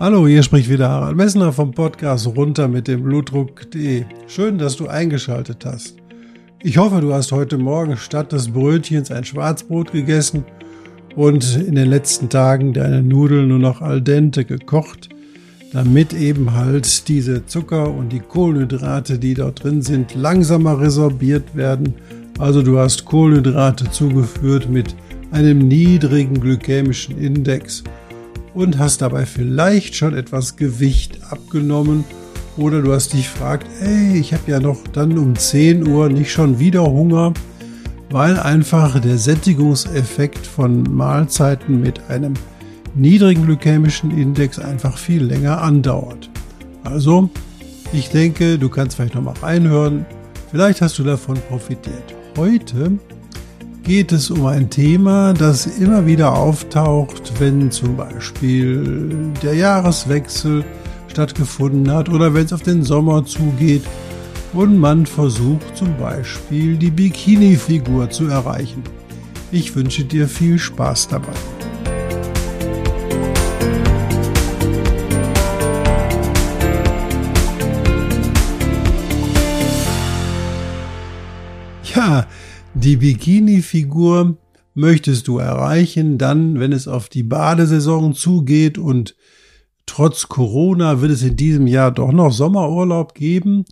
[0.00, 4.06] Hallo, hier spricht wieder Harald Messner vom Podcast runter mit dem Blutdruck.de.
[4.28, 5.96] Schön, dass du eingeschaltet hast.
[6.62, 10.46] Ich hoffe, du hast heute Morgen statt des Brötchens ein Schwarzbrot gegessen
[11.16, 15.10] und in den letzten Tagen deine Nudeln nur noch al dente gekocht,
[15.74, 21.92] damit eben halt diese Zucker und die Kohlenhydrate, die dort drin sind, langsamer resorbiert werden.
[22.38, 24.96] Also du hast Kohlenhydrate zugeführt mit
[25.30, 27.84] einem niedrigen glykämischen Index
[28.54, 32.04] und hast dabei vielleicht schon etwas Gewicht abgenommen
[32.56, 36.32] oder du hast dich gefragt, ey, ich habe ja noch dann um 10 Uhr nicht
[36.32, 37.32] schon wieder Hunger,
[38.10, 42.34] weil einfach der Sättigungseffekt von Mahlzeiten mit einem
[42.94, 46.28] niedrigen glykämischen Index einfach viel länger andauert.
[46.82, 47.30] Also,
[47.92, 50.04] ich denke, du kannst vielleicht noch mal reinhören.
[50.50, 52.14] Vielleicht hast du davon profitiert.
[52.36, 52.98] Heute
[53.82, 60.64] geht es um ein Thema, das immer wieder auftaucht, wenn zum Beispiel der Jahreswechsel
[61.08, 63.82] stattgefunden hat oder wenn es auf den Sommer zugeht
[64.52, 68.82] und man versucht zum Beispiel die Bikini-Figur zu erreichen.
[69.52, 71.32] Ich wünsche dir viel Spaß dabei.
[81.94, 82.26] Ja,
[82.74, 84.36] die Bikini-Figur
[84.74, 89.16] möchtest du erreichen, dann, wenn es auf die Badesaison zugeht und
[89.86, 93.64] trotz Corona wird es in diesem Jahr doch noch Sommerurlaub geben.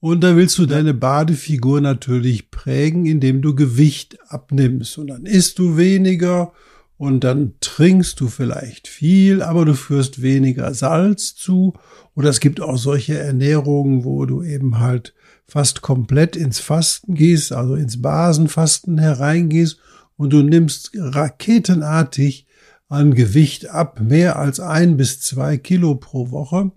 [0.00, 4.96] Und da willst du deine Badefigur natürlich prägen, indem du Gewicht abnimmst.
[4.96, 6.52] Und dann isst du weniger
[6.96, 11.74] und dann trinkst du vielleicht viel, aber du führst weniger Salz zu.
[12.14, 15.12] Oder es gibt auch solche Ernährungen, wo du eben halt
[15.50, 19.78] fast komplett ins Fasten gehst, also ins Basenfasten hereingehst
[20.16, 22.46] und du nimmst raketenartig
[22.88, 26.72] an Gewicht ab, mehr als ein bis zwei Kilo pro Woche.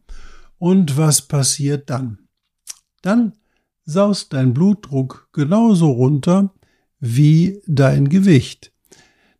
[0.58, 2.20] Und was passiert dann?
[3.02, 3.34] Dann
[3.86, 6.54] saust dein Blutdruck genauso runter
[7.00, 8.72] wie dein Gewicht.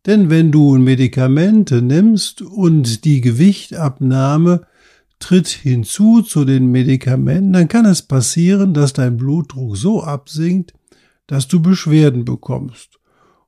[0.06, 4.68] Denn wenn du Medikamente nimmst und die Gewichtabnahme
[5.24, 10.74] tritt hinzu zu den Medikamenten, dann kann es passieren, dass dein Blutdruck so absinkt,
[11.28, 13.00] dass du Beschwerden bekommst.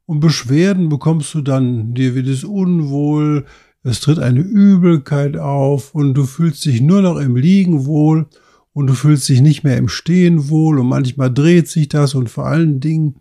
[0.05, 3.45] Und Beschwerden bekommst du dann, dir wird es unwohl,
[3.83, 8.27] es tritt eine Übelkeit auf und du fühlst dich nur noch im Liegen wohl
[8.71, 12.29] und du fühlst dich nicht mehr im Stehen wohl und manchmal dreht sich das und
[12.29, 13.15] vor allen Dingen,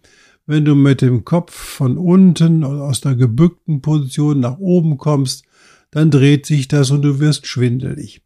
[0.46, 5.44] wenn du mit dem Kopf von unten aus der gebückten Position nach oben kommst,
[5.90, 8.23] dann dreht sich das und du wirst schwindelig.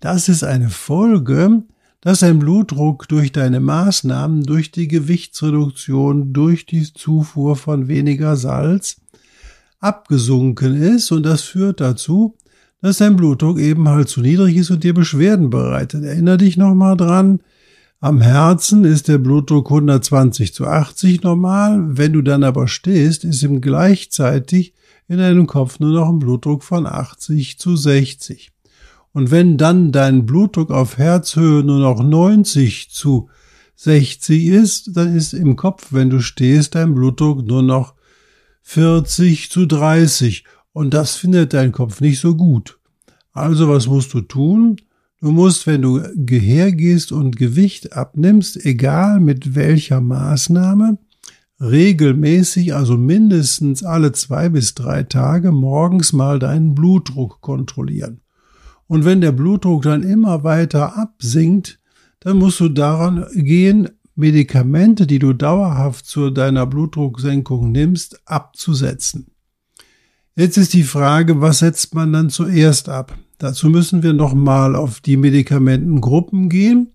[0.00, 1.62] Das ist eine Folge,
[2.00, 9.00] dass dein Blutdruck durch deine Maßnahmen, durch die Gewichtsreduktion, durch die Zufuhr von weniger Salz
[9.80, 12.36] abgesunken ist und das führt dazu,
[12.80, 16.04] dass dein Blutdruck eben halt zu niedrig ist und dir Beschwerden bereitet.
[16.04, 17.40] Erinner dich nochmal dran,
[18.00, 23.42] am Herzen ist der Blutdruck 120 zu 80 normal, wenn du dann aber stehst, ist
[23.42, 24.74] ihm gleichzeitig
[25.08, 28.52] in deinem Kopf nur noch ein Blutdruck von 80 zu 60.
[29.16, 33.30] Und wenn dann dein Blutdruck auf Herzhöhe nur noch 90 zu
[33.76, 37.94] 60 ist, dann ist im Kopf, wenn du stehst, dein Blutdruck nur noch
[38.60, 40.44] 40 zu 30.
[40.74, 42.78] Und das findet dein Kopf nicht so gut.
[43.32, 44.76] Also was musst du tun?
[45.22, 50.98] Du musst, wenn du hergehst und Gewicht abnimmst, egal mit welcher Maßnahme,
[51.58, 58.20] regelmäßig, also mindestens alle zwei bis drei Tage morgens mal deinen Blutdruck kontrollieren.
[58.88, 61.80] Und wenn der Blutdruck dann immer weiter absinkt,
[62.20, 63.88] dann musst du daran gehen,
[64.18, 69.26] Medikamente, die du dauerhaft zu deiner Blutdrucksenkung nimmst, abzusetzen.
[70.34, 73.16] Jetzt ist die Frage, was setzt man dann zuerst ab?
[73.38, 76.94] Dazu müssen wir nochmal auf die Medikamentengruppen gehen.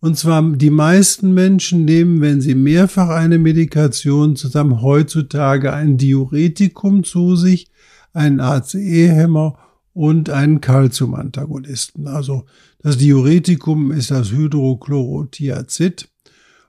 [0.00, 7.04] Und zwar die meisten Menschen nehmen, wenn sie mehrfach eine Medikation zusammen heutzutage ein Diuretikum
[7.04, 7.70] zu sich,
[8.12, 9.56] einen ACE-Hämmer
[9.94, 12.06] und einen Calcium-Antagonisten.
[12.06, 12.46] Also
[12.82, 16.08] das Diuretikum ist das Hydrochlorothiazid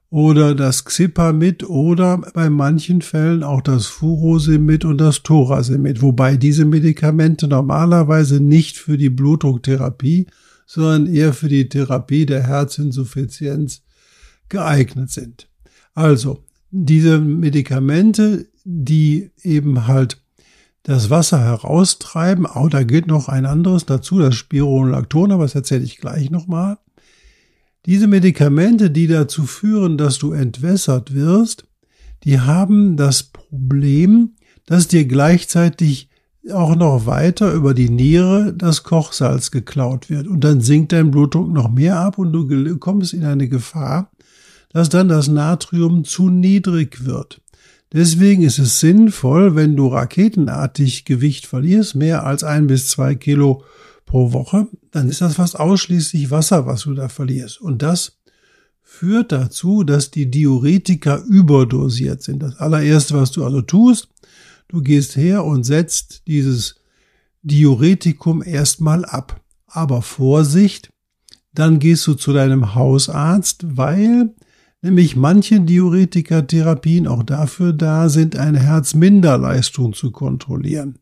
[0.10, 6.66] oder das Xipamid oder bei manchen Fällen auch das Furosemid und das Thorasemid, wobei diese
[6.66, 10.28] Medikamente normalerweise nicht für die Blutdrucktherapie,
[10.68, 13.82] sondern eher für die Therapie der Herzinsuffizienz
[14.50, 15.50] geeignet sind.
[15.96, 20.23] Also, diese Medikamente, die eben halt
[20.84, 25.84] das Wasser heraustreiben, oh, da gilt noch ein anderes dazu, das Spironolacton, aber das erzähle
[25.84, 26.78] ich gleich nochmal.
[27.86, 31.66] Diese Medikamente, die dazu führen, dass du entwässert wirst,
[32.24, 34.36] die haben das Problem,
[34.66, 36.10] dass dir gleichzeitig
[36.52, 40.28] auch noch weiter über die Niere das Kochsalz geklaut wird.
[40.28, 44.12] Und dann sinkt dein Blutdruck noch mehr ab und du kommst in eine Gefahr,
[44.70, 47.43] dass dann das Natrium zu niedrig wird.
[47.94, 53.64] Deswegen ist es sinnvoll, wenn du raketenartig Gewicht verlierst, mehr als ein bis zwei Kilo
[54.06, 57.62] pro Woche, dann ist das fast ausschließlich Wasser, was du da verlierst.
[57.62, 58.18] Und das
[58.82, 62.42] führt dazu, dass die Diuretika überdosiert sind.
[62.42, 64.10] Das allererste, was du also tust,
[64.70, 66.76] du gehst her und setzt dieses
[67.44, 69.40] Diuretikum erstmal ab.
[69.68, 70.90] Aber Vorsicht,
[71.54, 74.34] dann gehst du zu deinem Hausarzt, weil
[74.84, 81.00] nämlich manche Diuretika-Therapien auch dafür da sind, eine Herzminderleistung zu kontrollieren.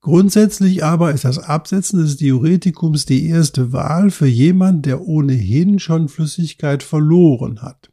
[0.00, 6.08] Grundsätzlich aber ist das Absetzen des Diuretikums die erste Wahl für jemand, der ohnehin schon
[6.08, 7.90] Flüssigkeit verloren hat.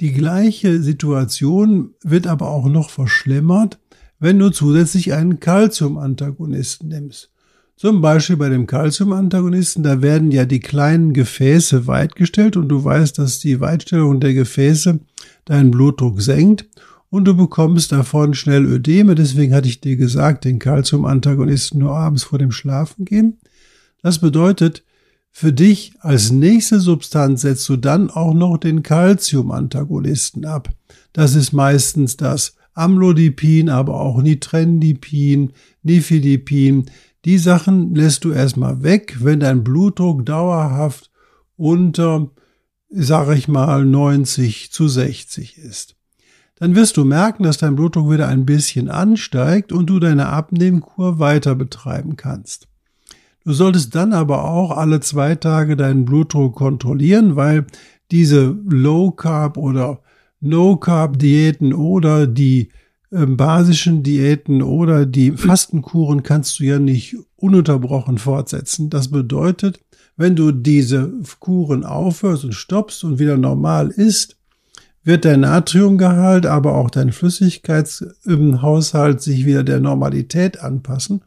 [0.00, 3.78] Die gleiche Situation wird aber auch noch verschlimmert,
[4.18, 7.30] wenn du zusätzlich einen Calcium-Antagonisten nimmst.
[7.78, 13.16] Zum Beispiel bei dem Calcium-Antagonisten, da werden ja die kleinen Gefäße weitgestellt und du weißt,
[13.18, 14.98] dass die Weitstellung der Gefäße
[15.44, 16.68] deinen Blutdruck senkt
[17.08, 19.14] und du bekommst davon schnell Ödeme.
[19.14, 23.38] Deswegen hatte ich dir gesagt, den Calcium-Antagonisten nur abends vor dem Schlafen gehen.
[24.02, 24.82] Das bedeutet,
[25.30, 30.68] für dich als nächste Substanz setzt du dann auch noch den Calcium-Antagonisten ab.
[31.12, 35.52] Das ist meistens das Amlodipin, aber auch Nitrendipin,
[35.84, 36.86] Nifedipin.
[37.24, 41.10] Die Sachen lässt du erstmal weg, wenn dein Blutdruck dauerhaft
[41.56, 42.30] unter,
[42.88, 45.96] sag ich mal, 90 zu 60 ist.
[46.56, 51.18] Dann wirst du merken, dass dein Blutdruck wieder ein bisschen ansteigt und du deine Abnehmkur
[51.18, 52.66] weiter betreiben kannst.
[53.44, 57.66] Du solltest dann aber auch alle zwei Tage deinen Blutdruck kontrollieren, weil
[58.10, 60.00] diese Low Carb oder
[60.40, 62.68] No Carb Diäten oder die
[63.10, 68.90] basischen Diäten oder die Fastenkuren kannst du ja nicht ununterbrochen fortsetzen.
[68.90, 69.80] Das bedeutet,
[70.16, 74.36] wenn du diese Kuren aufhörst und stoppst und wieder normal isst,
[75.04, 81.22] wird dein Natriumgehalt, aber auch dein Flüssigkeitshaushalt sich wieder der Normalität anpassen.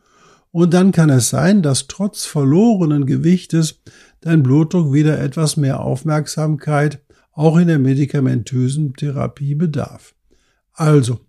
[0.51, 3.79] Und dann kann es sein, dass trotz verlorenen Gewichtes
[4.19, 7.01] dein Blutdruck wieder etwas mehr Aufmerksamkeit
[7.31, 10.13] auch in der medikamentösen Therapie bedarf.
[10.73, 11.21] Also,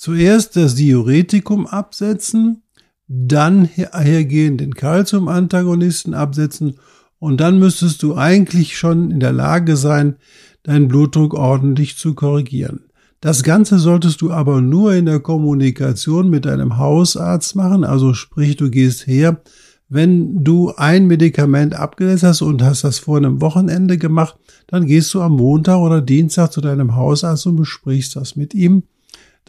[0.00, 2.62] zuerst das Diuretikum absetzen,
[3.06, 6.76] dann hergehen den Calcium-Antagonisten absetzen
[7.18, 10.16] und dann müsstest du eigentlich schon in der Lage sein,
[10.62, 12.84] deinen Blutdruck ordentlich zu korrigieren.
[13.20, 18.56] Das Ganze solltest du aber nur in der Kommunikation mit deinem Hausarzt machen, also sprich,
[18.56, 19.42] du gehst her,
[19.90, 24.36] wenn du ein Medikament abgesetzt hast und hast das vor einem Wochenende gemacht,
[24.66, 28.84] dann gehst du am Montag oder Dienstag zu deinem Hausarzt und besprichst das mit ihm,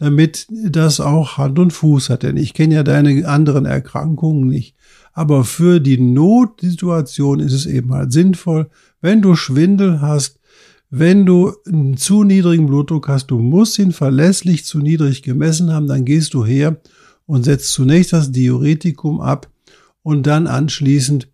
[0.02, 2.24] damit das auch Hand und Fuß hat.
[2.24, 4.74] Denn ich kenne ja deine anderen Erkrankungen nicht.
[5.12, 8.68] Aber für die Notsituation ist es eben halt sinnvoll,
[9.00, 10.40] wenn du Schwindel hast,
[10.90, 15.86] wenn du einen zu niedrigen Blutdruck hast, du musst ihn verlässlich zu niedrig gemessen haben,
[15.86, 16.80] dann gehst du her
[17.26, 19.48] und setzt zunächst das Diuretikum ab
[20.02, 21.28] und dann anschließend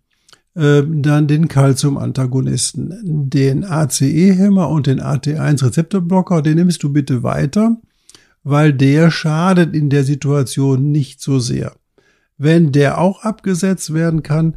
[0.53, 3.29] äh, dann den Calcium-Antagonisten.
[3.29, 7.77] Den ACE-Hämmer und den AT1-Rezeptorblocker, den nimmst du bitte weiter,
[8.43, 11.75] weil der schadet in der Situation nicht so sehr.
[12.37, 14.55] Wenn der auch abgesetzt werden kann,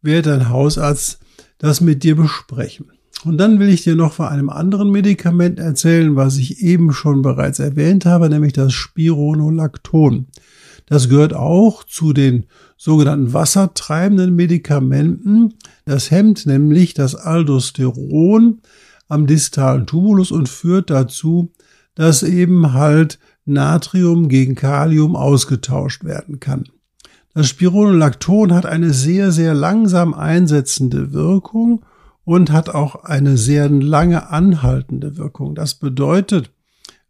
[0.00, 1.18] wird dein Hausarzt
[1.58, 2.92] das mit dir besprechen.
[3.24, 7.22] Und dann will ich dir noch von einem anderen Medikament erzählen, was ich eben schon
[7.22, 10.28] bereits erwähnt habe, nämlich das Spironolacton.
[10.86, 15.54] Das gehört auch zu den sogenannten wassertreibenden Medikamenten.
[15.84, 18.60] Das hemmt nämlich das Aldosteron
[19.08, 21.52] am distalen Tumulus und führt dazu,
[21.96, 26.64] dass eben halt Natrium gegen Kalium ausgetauscht werden kann.
[27.34, 31.84] Das Spironolacton hat eine sehr, sehr langsam einsetzende Wirkung
[32.24, 35.54] und hat auch eine sehr lange anhaltende Wirkung.
[35.54, 36.50] Das bedeutet,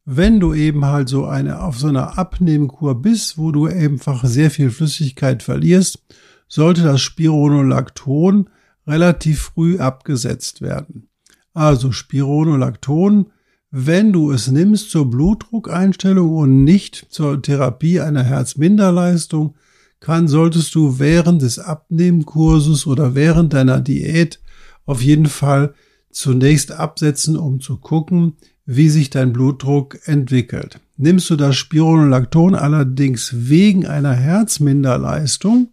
[0.05, 4.50] wenn du eben halt so eine auf so einer Abnehmkur bist, wo du einfach sehr
[4.50, 6.05] viel Flüssigkeit verlierst,
[6.49, 8.50] sollte das Spironolacton
[8.87, 11.09] relativ früh abgesetzt werden.
[11.55, 13.31] Also Spironolacton,
[13.70, 19.54] wenn du es nimmst zur Blutdruckeinstellung und nicht zur Therapie einer Herzminderleistung,
[20.00, 24.40] kann, solltest du während des Abnehmkurses oder während deiner Diät
[24.85, 25.75] auf jeden Fall
[26.11, 30.80] zunächst absetzen, um zu gucken, wie sich dein Blutdruck entwickelt.
[30.96, 35.68] Nimmst du das Spironolacton allerdings wegen einer Herzminderleistung,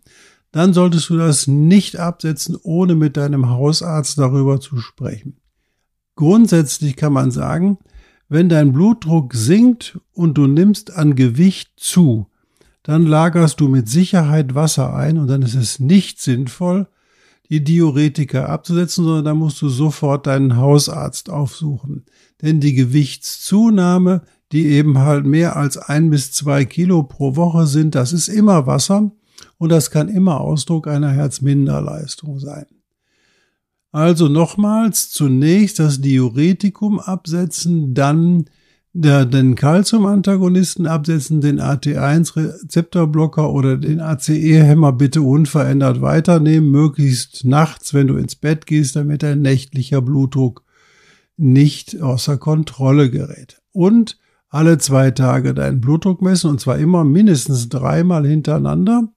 [0.52, 5.38] dann solltest du das nicht absetzen, ohne mit deinem Hausarzt darüber zu sprechen.
[6.16, 7.78] Grundsätzlich kann man sagen,
[8.30, 12.28] wenn dein Blutdruck sinkt und du nimmst an Gewicht zu,
[12.84, 16.88] dann lagerst du mit Sicherheit Wasser ein und dann ist es nicht sinnvoll,
[17.50, 22.06] die Diuretika abzusetzen, sondern da musst du sofort deinen Hausarzt aufsuchen.
[22.42, 27.96] Denn die Gewichtszunahme, die eben halt mehr als ein bis zwei Kilo pro Woche sind,
[27.96, 29.12] das ist immer Wasser
[29.58, 32.66] und das kann immer Ausdruck einer Herzminderleistung sein.
[33.94, 38.46] Also nochmals, zunächst das Diuretikum absetzen, dann
[38.92, 48.08] der, den Calcium-Antagonisten absetzen, den AT1-Rezeptorblocker oder den ACE-Hämmer bitte unverändert weiternehmen, möglichst nachts, wenn
[48.08, 50.64] du ins Bett gehst, damit dein nächtlicher Blutdruck
[51.38, 53.62] nicht außer Kontrolle gerät.
[53.74, 54.18] Und
[54.50, 59.08] alle zwei Tage deinen Blutdruck messen, und zwar immer mindestens dreimal hintereinander,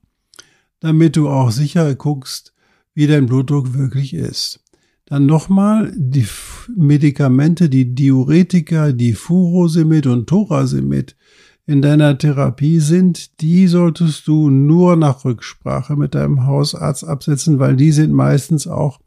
[0.81, 2.53] damit du auch sicher guckst,
[2.93, 4.61] wie dein Blutdruck wirklich ist.
[5.07, 6.27] Dann nochmal die
[6.75, 11.17] Medikamente, die Diuretika, die Furosemid und Thorasemid
[11.65, 17.77] in deiner Therapie sind, die solltest du nur nach Rücksprache mit deinem Hausarzt absetzen, weil
[17.77, 19.01] die sind meistens auch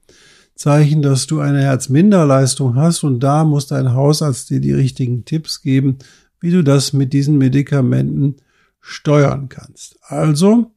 [0.55, 5.61] Zeichen, dass du eine Herzminderleistung hast und da muss dein Hausarzt dir die richtigen Tipps
[5.61, 5.99] geben,
[6.41, 8.37] wie du das mit diesen Medikamenten
[8.81, 9.97] steuern kannst.
[10.01, 10.71] Also,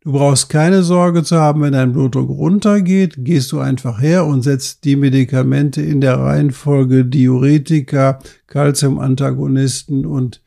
[0.00, 4.42] Du brauchst keine Sorge zu haben, wenn dein Blutdruck runtergeht, gehst du einfach her und
[4.42, 10.40] setzt die Medikamente in der Reihenfolge Diuretika, Calciumantagonisten und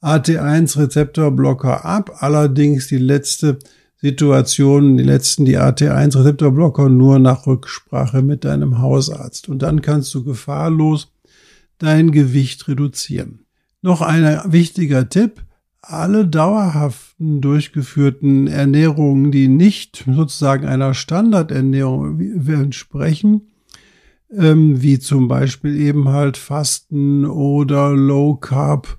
[0.00, 2.16] AT1-Rezeptorblocker ab.
[2.20, 3.58] Allerdings die letzte
[4.00, 9.48] Situation, die letzten, die AT1-Rezeptorblocker nur nach Rücksprache mit deinem Hausarzt.
[9.48, 11.12] Und dann kannst du gefahrlos
[11.78, 13.40] dein Gewicht reduzieren.
[13.82, 15.42] Noch ein wichtiger Tipp
[15.88, 23.42] alle dauerhaften durchgeführten Ernährungen, die nicht sozusagen einer Standardernährung entsprechen,
[24.32, 28.98] ähm, wie zum Beispiel eben halt Fasten oder Low Carb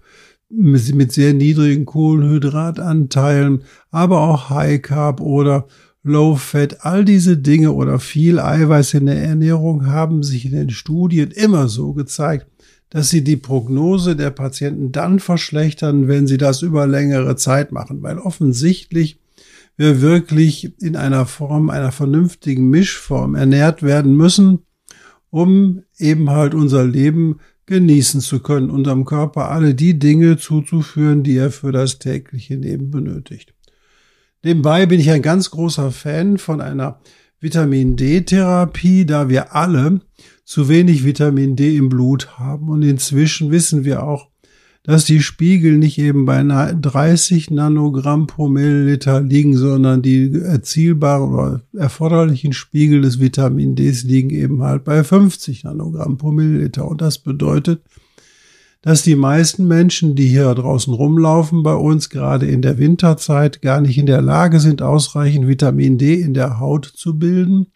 [0.50, 5.68] mit sehr niedrigen Kohlenhydratanteilen, aber auch High Carb oder
[6.04, 10.70] Low Fat, all diese Dinge oder viel Eiweiß in der Ernährung haben sich in den
[10.70, 12.48] Studien immer so gezeigt,
[12.90, 18.02] dass sie die Prognose der Patienten dann verschlechtern, wenn sie das über längere Zeit machen,
[18.02, 19.20] weil offensichtlich
[19.76, 24.60] wir wirklich in einer Form, einer vernünftigen Mischform ernährt werden müssen,
[25.30, 31.38] um eben halt unser Leben genießen zu können, unserem Körper alle die Dinge zuzuführen, die
[31.38, 33.54] er für das tägliche Leben benötigt.
[34.44, 37.02] Nebenbei bin ich ein ganz großer Fan von einer
[37.40, 40.02] Vitamin D-Therapie, da wir alle
[40.48, 42.70] zu wenig Vitamin D im Blut haben.
[42.70, 44.30] Und inzwischen wissen wir auch,
[44.82, 51.62] dass die Spiegel nicht eben bei 30 Nanogramm pro Milliliter liegen, sondern die erzielbaren oder
[51.74, 56.88] erforderlichen Spiegel des Vitamin Ds liegen eben halt bei 50 Nanogramm pro Milliliter.
[56.88, 57.82] Und das bedeutet,
[58.82, 63.82] dass die meisten Menschen, die hier draußen rumlaufen bei uns, gerade in der Winterzeit, gar
[63.82, 67.68] nicht in der Lage sind, ausreichend Vitamin D in der Haut zu bilden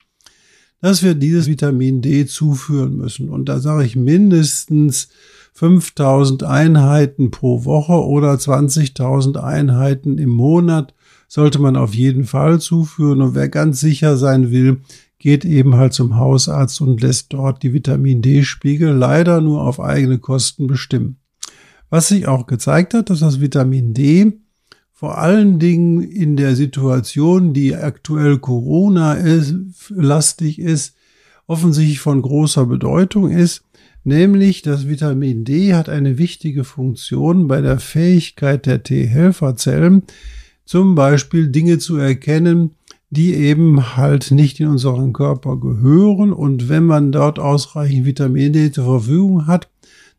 [0.82, 3.30] dass wir dieses Vitamin D zuführen müssen.
[3.30, 5.10] Und da sage ich mindestens
[5.54, 10.94] 5000 Einheiten pro Woche oder 20.000 Einheiten im Monat
[11.28, 13.22] sollte man auf jeden Fall zuführen.
[13.22, 14.82] Und wer ganz sicher sein will,
[15.20, 20.18] geht eben halt zum Hausarzt und lässt dort die Vitamin D-Spiegel leider nur auf eigene
[20.18, 21.18] Kosten bestimmen.
[21.90, 24.41] Was sich auch gezeigt hat, dass das Vitamin D
[25.02, 29.56] vor allen Dingen in der Situation, die aktuell Corona ist,
[29.90, 30.96] lastig ist,
[31.48, 33.64] offensichtlich von großer Bedeutung ist,
[34.04, 40.04] nämlich das Vitamin D hat eine wichtige Funktion bei der Fähigkeit der T-Helferzellen,
[40.66, 42.76] zum Beispiel Dinge zu erkennen,
[43.10, 46.32] die eben halt nicht in unseren Körper gehören.
[46.32, 49.68] Und wenn man dort ausreichend Vitamin D zur Verfügung hat,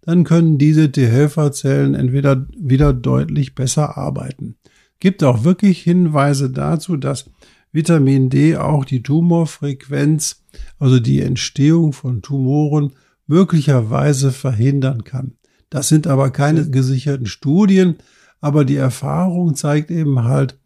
[0.01, 4.57] dann können diese T-Helferzellen entweder wieder deutlich besser arbeiten
[5.03, 7.29] gibt auch wirklich Hinweise dazu, dass
[7.73, 10.45] Vitamin D auch die Tumorfrequenz,
[10.79, 12.93] also die Entstehung von Tumoren,
[13.27, 15.33] möglicherweise verhindern kann.
[15.71, 17.97] Das sind aber keine gesicherten Studien,
[18.41, 20.57] aber die Erfahrung zeigt eben halt,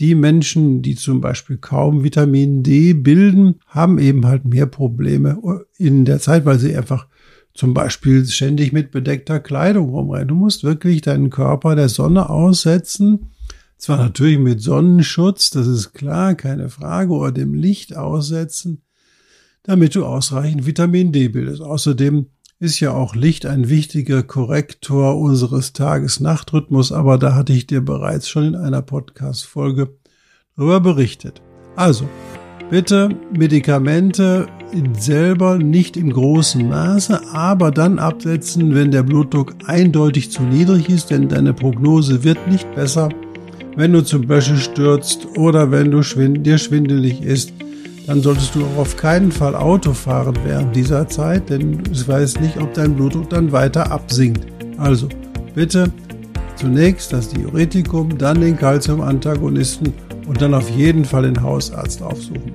[0.00, 5.38] die Menschen, die zum Beispiel kaum Vitamin D bilden, haben eben halt mehr Probleme
[5.78, 7.06] in der Zeit, weil sie einfach
[7.54, 10.26] zum Beispiel ständig mit bedeckter Kleidung rumrennen.
[10.26, 13.30] Du musst wirklich deinen Körper der Sonne aussetzen
[13.78, 18.82] zwar natürlich mit Sonnenschutz, das ist klar, keine Frage, oder dem Licht aussetzen.
[19.66, 21.60] damit du ausreichend Vitamin D bildest.
[21.60, 22.26] Außerdem
[22.58, 28.28] ist ja auch Licht ein wichtiger Korrektor unseres Tages-Nacht-Rhythmus, aber da hatte ich dir bereits
[28.28, 29.90] schon in einer Podcast-Folge
[30.56, 31.42] darüber berichtet.
[31.74, 32.08] Also,
[32.70, 34.46] bitte Medikamente
[34.98, 41.10] selber nicht im großen Maße, aber dann absetzen, wenn der Blutdruck eindeutig zu niedrig ist,
[41.10, 43.08] denn deine Prognose wird nicht besser,
[43.76, 47.52] wenn du zum Beispiel stürzt oder wenn du schwind dir schwindelig ist.
[48.06, 52.40] Dann solltest du auch auf keinen Fall Auto fahren während dieser Zeit, denn du weißt
[52.40, 54.46] nicht, ob dein Blutdruck dann weiter absinkt.
[54.78, 55.08] Also
[55.54, 55.90] bitte
[56.54, 59.92] zunächst das Diuretikum, dann den Calcium-Antagonisten
[60.26, 62.52] und dann auf jeden Fall den Hausarzt aufsuchen.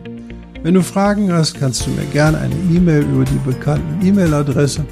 [0.63, 4.85] Wenn du Fragen hast, kannst du mir gerne eine E-Mail über die bekannten E-Mail-Adresse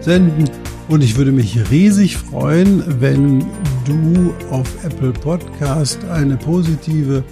[0.00, 0.48] senden
[0.90, 3.40] und ich würde mich riesig freuen, wenn
[3.84, 7.22] du auf Apple Podcast eine positive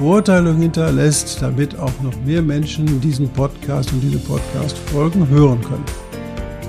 [0.00, 5.84] Beurteilung hinterlässt, damit auch noch mehr Menschen diesen Podcast und diese Podcast-Folgen hören können.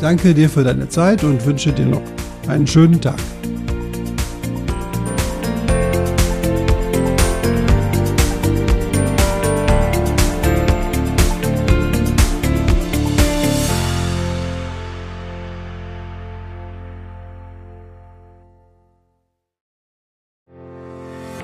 [0.02, 2.02] danke dir für deine Zeit und wünsche dir noch
[2.50, 3.20] einen schönen Tag.